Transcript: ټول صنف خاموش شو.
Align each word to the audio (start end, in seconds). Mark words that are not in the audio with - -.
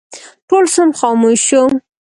ټول 0.47 0.65
صنف 0.75 0.93
خاموش 0.99 1.39
شو. 1.49 1.63